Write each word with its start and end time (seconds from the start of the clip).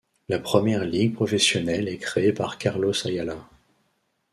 La 0.29 0.39
première 0.39 0.83
ligue 0.83 1.13
professionnelle 1.13 1.87
est 1.87 1.99
créée 1.99 2.33
par 2.33 2.57
Carlos 2.57 2.91
Ayala. 3.05 3.37